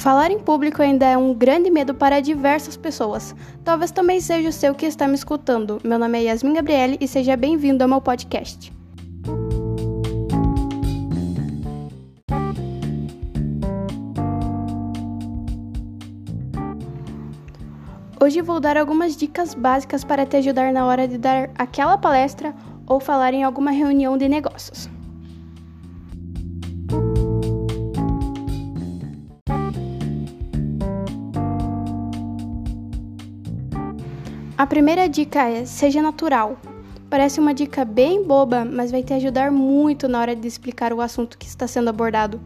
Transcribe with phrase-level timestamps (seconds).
[0.00, 3.36] Falar em público ainda é um grande medo para diversas pessoas.
[3.62, 5.78] Talvez também seja o seu que está me escutando.
[5.84, 8.72] Meu nome é Yasmin Gabriele e seja bem-vindo ao meu podcast.
[18.18, 22.54] Hoje vou dar algumas dicas básicas para te ajudar na hora de dar aquela palestra
[22.86, 24.88] ou falar em alguma reunião de negócios.
[34.60, 36.58] A primeira dica é: seja natural.
[37.08, 41.00] Parece uma dica bem boba, mas vai te ajudar muito na hora de explicar o
[41.00, 42.38] assunto que está sendo abordado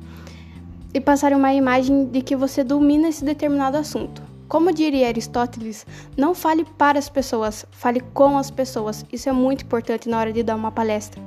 [0.95, 4.23] e passar uma imagem de que você domina esse determinado assunto.
[4.47, 5.85] Como diria Aristóteles,
[6.17, 9.05] não fale para as pessoas, fale com as pessoas.
[9.13, 11.21] Isso é muito importante na hora de dar uma palestra.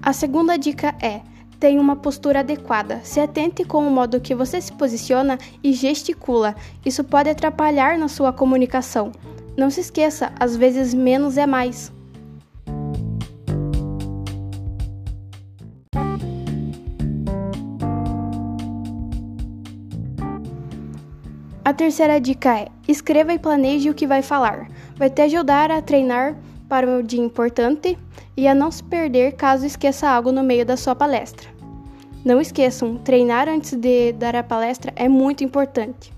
[0.00, 1.20] A segunda dica é:
[1.58, 3.00] tenha uma postura adequada.
[3.02, 6.54] Se atente com o modo que você se posiciona e gesticula.
[6.84, 9.12] Isso pode atrapalhar na sua comunicação.
[9.56, 11.92] Não se esqueça, às vezes menos é mais.
[21.64, 24.68] A terceira dica é: escreva e planeje o que vai falar.
[24.96, 26.34] Vai te ajudar a treinar
[26.68, 27.98] para o dia importante
[28.36, 31.48] e a não se perder caso esqueça algo no meio da sua palestra.
[32.24, 36.12] Não esqueçam, treinar antes de dar a palestra é muito importante.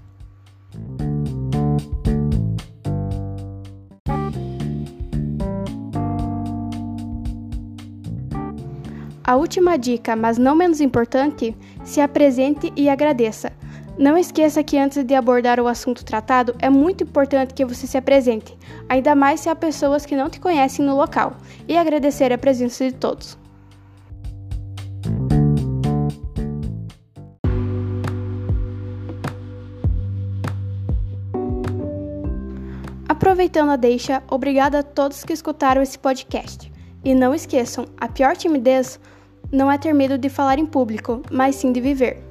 [9.23, 13.53] A última dica, mas não menos importante, se apresente e agradeça.
[14.01, 17.99] Não esqueça que antes de abordar o assunto tratado, é muito importante que você se
[17.99, 18.57] apresente,
[18.89, 21.37] ainda mais se há pessoas que não te conhecem no local,
[21.69, 23.37] e agradecer a presença de todos.
[33.07, 36.73] Aproveitando a deixa, obrigada a todos que escutaram esse podcast.
[37.05, 38.99] E não esqueçam, a pior timidez
[39.53, 42.30] não é ter medo de falar em público, mas sim de viver.